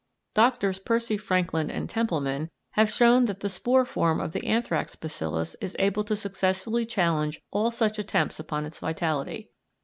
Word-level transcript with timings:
Doctors 0.33 0.79
Percy 0.79 1.15
Frankland 1.15 1.69
and 1.69 1.87
Templeman 1.87 2.49
have 2.71 2.89
shown 2.91 3.25
that 3.25 3.41
the 3.41 3.49
spore 3.49 3.85
form 3.85 4.19
of 4.19 4.31
the 4.31 4.47
anthrax 4.47 4.95
bacillus 4.95 5.55
is 5.61 5.75
able 5.77 6.03
to 6.05 6.15
successfully 6.15 6.85
challenge 6.85 7.39
all 7.51 7.69
such 7.69 7.99
attempts 7.99 8.39
upon 8.39 8.65
its 8.65 8.79
vitality. 8.79 9.51